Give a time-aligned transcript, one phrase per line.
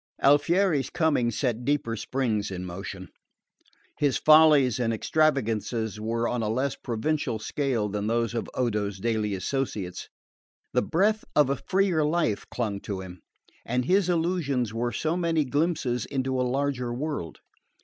[0.23, 3.09] Alfieri's coming set deeper springs in motion.
[3.99, 9.35] His follies and extravagances were on a less provincial scale than those of Odo's daily
[9.35, 10.09] associates.
[10.73, 13.21] The breath of a freer life clung to him
[13.63, 17.39] and his allusions were so many glimpses into a larger world.